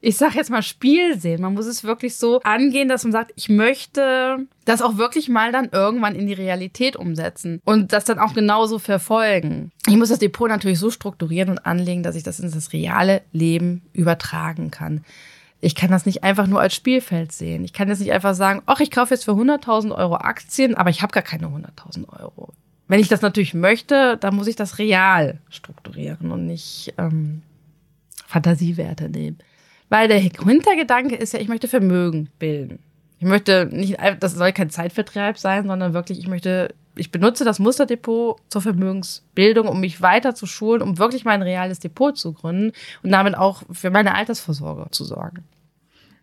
ich 0.00 0.16
sag 0.16 0.34
jetzt 0.34 0.50
mal, 0.50 0.62
Spiel 0.62 1.18
sehen. 1.18 1.42
Man 1.42 1.54
muss 1.54 1.66
es 1.66 1.84
wirklich 1.84 2.16
so 2.16 2.40
angehen, 2.42 2.88
dass 2.88 3.04
man 3.04 3.12
sagt, 3.12 3.32
ich 3.36 3.48
möchte 3.48 4.38
das 4.64 4.82
auch 4.82 4.96
wirklich 4.96 5.28
mal 5.28 5.52
dann 5.52 5.68
irgendwann 5.72 6.14
in 6.14 6.26
die 6.26 6.32
Realität 6.32 6.96
umsetzen 6.96 7.60
und 7.64 7.92
das 7.92 8.04
dann 8.04 8.18
auch 8.18 8.34
genauso 8.34 8.78
verfolgen. 8.78 9.72
Ich 9.86 9.96
muss 9.96 10.08
das 10.08 10.18
Depot 10.18 10.48
natürlich 10.48 10.78
so 10.78 10.90
strukturieren 10.90 11.50
und 11.50 11.58
anlegen, 11.58 12.02
dass 12.02 12.16
ich 12.16 12.22
das 12.22 12.40
in 12.40 12.50
das 12.50 12.72
reale 12.72 13.22
Leben 13.32 13.82
übertragen 13.92 14.70
kann. 14.70 15.04
Ich 15.60 15.74
kann 15.74 15.90
das 15.90 16.04
nicht 16.04 16.22
einfach 16.22 16.46
nur 16.46 16.60
als 16.60 16.74
Spielfeld 16.74 17.32
sehen. 17.32 17.64
Ich 17.64 17.72
kann 17.72 17.88
jetzt 17.88 18.00
nicht 18.00 18.12
einfach 18.12 18.34
sagen, 18.34 18.62
ach, 18.66 18.80
ich 18.80 18.90
kaufe 18.90 19.14
jetzt 19.14 19.24
für 19.24 19.32
100.000 19.32 19.96
Euro 19.96 20.16
Aktien, 20.16 20.74
aber 20.74 20.90
ich 20.90 21.02
habe 21.02 21.12
gar 21.12 21.22
keine 21.22 21.46
100.000 21.46 22.08
Euro. 22.20 22.52
Wenn 22.88 23.00
ich 23.00 23.08
das 23.08 23.22
natürlich 23.22 23.54
möchte, 23.54 24.16
dann 24.18 24.36
muss 24.36 24.46
ich 24.46 24.56
das 24.56 24.78
real 24.78 25.40
strukturieren 25.48 26.30
und 26.30 26.46
nicht 26.46 26.94
ähm, 26.98 27.42
Fantasiewerte 28.26 29.08
nehmen. 29.08 29.38
Weil 29.88 30.08
der 30.08 30.18
Hintergedanke 30.18 31.14
ist 31.14 31.32
ja, 31.32 31.40
ich 31.40 31.48
möchte 31.48 31.68
Vermögen 31.68 32.28
bilden. 32.38 32.80
Ich 33.18 33.26
möchte 33.26 33.68
nicht, 33.70 33.96
das 34.20 34.34
soll 34.34 34.52
kein 34.52 34.70
Zeitvertreib 34.70 35.38
sein, 35.38 35.66
sondern 35.66 35.94
wirklich, 35.94 36.18
ich 36.18 36.28
möchte, 36.28 36.74
ich 36.96 37.10
benutze 37.10 37.44
das 37.44 37.58
Musterdepot 37.58 38.38
zur 38.48 38.60
Vermögensbildung, 38.60 39.68
um 39.68 39.80
mich 39.80 40.02
weiter 40.02 40.34
zu 40.34 40.46
schulen, 40.46 40.82
um 40.82 40.98
wirklich 40.98 41.24
mein 41.24 41.42
reales 41.42 41.78
Depot 41.78 42.16
zu 42.16 42.32
gründen 42.32 42.72
und 43.02 43.10
damit 43.12 43.36
auch 43.36 43.62
für 43.70 43.90
meine 43.90 44.14
Altersvorsorge 44.14 44.90
zu 44.90 45.04
sorgen. 45.04 45.44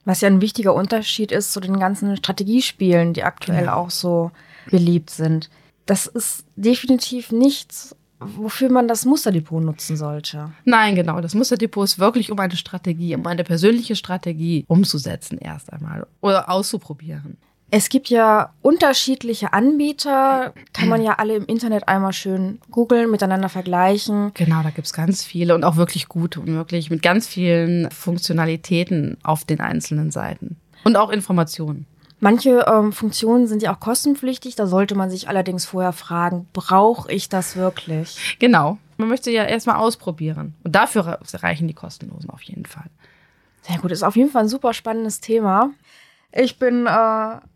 Was 0.05 0.21
ja 0.21 0.27
ein 0.27 0.41
wichtiger 0.41 0.75
Unterschied 0.75 1.31
ist 1.31 1.53
zu 1.53 1.61
den 1.61 1.79
ganzen 1.79 2.15
Strategiespielen, 2.17 3.13
die 3.13 3.23
aktuell 3.23 3.69
auch 3.69 3.89
so 3.89 4.31
beliebt 4.69 5.09
sind. 5.09 5.49
Das 5.85 6.07
ist 6.07 6.45
definitiv 6.55 7.31
nichts, 7.31 7.95
wofür 8.35 8.69
man 8.69 8.87
das 8.87 9.05
Musterdepot 9.05 9.63
nutzen 9.63 9.97
sollte. 9.97 10.51
Nein, 10.65 10.95
genau. 10.95 11.21
Das 11.21 11.35
Musterdepot 11.35 11.85
ist 11.85 11.99
wirklich 11.99 12.31
um 12.31 12.39
eine 12.39 12.55
Strategie, 12.55 13.15
um 13.15 13.25
eine 13.27 13.43
persönliche 13.43 13.95
Strategie 13.95 14.65
umzusetzen 14.67 15.37
erst 15.37 15.71
einmal 15.71 16.07
oder 16.21 16.49
auszuprobieren. 16.49 17.37
Es 17.75 17.89
gibt 17.89 18.09
ja 18.09 18.53
unterschiedliche 18.61 19.51
Anbieter, 19.51 20.53
kann 20.73 20.89
man 20.89 21.01
ja 21.01 21.13
alle 21.13 21.35
im 21.35 21.45
Internet 21.47 21.87
einmal 21.87 22.13
schön 22.13 22.59
googeln, 22.69 23.09
miteinander 23.09 23.49
vergleichen. 23.49 24.29
Genau, 24.35 24.61
da 24.61 24.69
gibt's 24.69 24.93
ganz 24.93 25.23
viele 25.23 25.55
und 25.55 25.63
auch 25.63 25.75
wirklich 25.75 26.07
gute 26.07 26.39
und 26.39 26.53
wirklich 26.53 26.91
mit 26.91 27.01
ganz 27.01 27.25
vielen 27.25 27.89
Funktionalitäten 27.89 29.17
auf 29.23 29.43
den 29.43 29.59
einzelnen 29.59 30.11
Seiten. 30.11 30.57
Und 30.83 30.97
auch 30.97 31.09
Informationen. 31.09 31.87
Manche 32.23 32.65
ähm, 32.67 32.93
Funktionen 32.93 33.47
sind 33.47 33.61
ja 33.61 33.73
auch 33.75 33.79
kostenpflichtig, 33.81 34.55
da 34.55 34.65
sollte 34.65 34.95
man 34.95 35.09
sich 35.09 35.27
allerdings 35.27 35.65
vorher 35.65 35.91
fragen, 35.91 36.47
brauche 36.53 37.11
ich 37.11 37.27
das 37.27 37.57
wirklich? 37.57 38.37
Genau. 38.39 38.77
Man 38.95 39.09
möchte 39.09 39.29
ja 39.29 39.43
erstmal 39.43 39.75
ausprobieren. 39.75 40.55
Und 40.63 40.73
dafür 40.73 41.19
reichen 41.33 41.67
die 41.67 41.73
kostenlosen 41.73 42.29
auf 42.29 42.41
jeden 42.43 42.65
Fall. 42.65 42.85
Sehr 43.63 43.77
gut, 43.79 43.91
ist 43.91 44.03
auf 44.03 44.15
jeden 44.15 44.29
Fall 44.29 44.43
ein 44.43 44.47
super 44.47 44.73
spannendes 44.73 45.19
Thema. 45.19 45.71
Ich 46.31 46.57
bin 46.59 46.85
äh, 46.87 46.89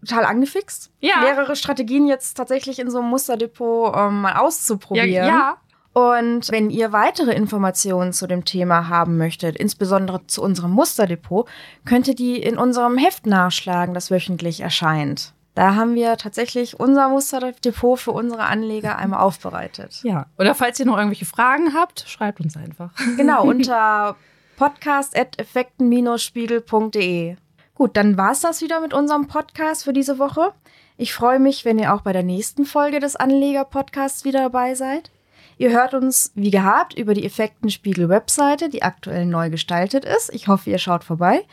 total 0.05 0.25
angefixt, 0.25 0.91
Ja. 0.99 1.21
mehrere 1.21 1.55
Strategien 1.55 2.05
jetzt 2.05 2.35
tatsächlich 2.35 2.79
in 2.79 2.91
so 2.91 2.99
einem 2.99 3.07
Musterdepot 3.09 3.95
ähm, 3.95 4.21
mal 4.21 4.35
auszuprobieren. 4.35 5.09
ja. 5.27 5.57
Und 5.93 6.51
wenn 6.51 6.69
ihr 6.69 6.91
weitere 6.91 7.33
Informationen 7.33 8.13
zu 8.13 8.27
dem 8.27 8.45
Thema 8.45 8.87
haben 8.87 9.17
möchtet, 9.17 9.57
insbesondere 9.57 10.25
zu 10.27 10.43
unserem 10.43 10.71
Musterdepot, 10.71 11.49
könnt 11.85 12.07
ihr 12.07 12.15
die 12.15 12.41
in 12.41 12.57
unserem 12.57 12.97
Heft 12.97 13.25
nachschlagen, 13.25 13.95
das 13.95 14.11
wöchentlich 14.11 14.61
erscheint. 14.61 15.33
Da 15.55 15.73
haben 15.73 15.95
wir 15.95 16.17
tatsächlich 16.17 16.79
unser 16.79 17.09
Musterdepot 17.09 17.99
für 17.99 18.11
unsere 18.11 18.43
Anleger 18.43 18.95
einmal 18.99 19.21
aufbereitet. 19.21 20.01
Ja. 20.03 20.27
Oder 20.37 20.53
falls 20.53 20.79
ihr 20.79 20.85
noch 20.85 20.97
irgendwelche 20.97 21.25
Fragen 21.25 21.73
habt, 21.73 22.05
schreibt 22.07 22.41
uns 22.41 22.55
einfach. 22.55 22.91
Genau, 23.17 23.43
unter 23.43 24.15
podcast.effekten-spiegel.de. 24.57 27.37
Gut, 27.73 27.97
dann 27.97 28.17
war's 28.17 28.41
das 28.41 28.61
wieder 28.61 28.79
mit 28.81 28.93
unserem 28.93 29.27
Podcast 29.27 29.83
für 29.83 29.93
diese 29.93 30.19
Woche. 30.19 30.53
Ich 30.95 31.11
freue 31.13 31.39
mich, 31.39 31.65
wenn 31.65 31.79
ihr 31.79 31.91
auch 31.93 32.01
bei 32.01 32.13
der 32.13 32.23
nächsten 32.23 32.65
Folge 32.65 32.99
des 32.99 33.15
Anleger-Podcasts 33.15 34.25
wieder 34.25 34.41
dabei 34.41 34.75
seid. 34.75 35.09
Ihr 35.57 35.71
hört 35.71 35.93
uns 35.93 36.31
wie 36.35 36.51
gehabt 36.51 36.97
über 36.97 37.13
die 37.13 37.25
Effektenspiegel-Webseite, 37.25 38.69
die 38.69 38.83
aktuell 38.83 39.25
neu 39.25 39.49
gestaltet 39.49 40.05
ist. 40.05 40.33
Ich 40.33 40.47
hoffe, 40.47 40.69
ihr 40.69 40.77
schaut 40.77 41.03
vorbei. 41.03 41.45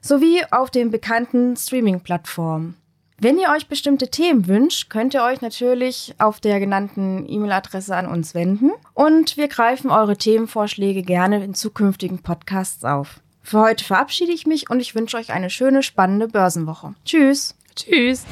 Sowie 0.00 0.42
auf 0.50 0.70
den 0.70 0.90
bekannten 0.90 1.56
Streaming-Plattformen. 1.56 2.76
Wenn 3.20 3.38
ihr 3.38 3.48
euch 3.50 3.66
bestimmte 3.66 4.08
Themen 4.08 4.46
wünscht, 4.46 4.90
könnt 4.90 5.12
ihr 5.12 5.24
euch 5.24 5.40
natürlich 5.40 6.14
auf 6.18 6.38
der 6.38 6.60
genannten 6.60 7.28
E-Mail-Adresse 7.28 7.96
an 7.96 8.06
uns 8.06 8.32
wenden 8.32 8.70
und 8.94 9.36
wir 9.36 9.48
greifen 9.48 9.90
eure 9.90 10.16
Themenvorschläge 10.16 11.02
gerne 11.02 11.42
in 11.42 11.54
zukünftigen 11.54 12.20
Podcasts 12.20 12.84
auf. 12.84 13.20
Für 13.42 13.60
heute 13.60 13.84
verabschiede 13.84 14.30
ich 14.30 14.46
mich 14.46 14.70
und 14.70 14.78
ich 14.78 14.94
wünsche 14.94 15.16
euch 15.16 15.32
eine 15.32 15.50
schöne, 15.50 15.82
spannende 15.82 16.28
Börsenwoche. 16.28 16.94
Tschüss! 17.04 17.56
Tschüss. 17.74 18.24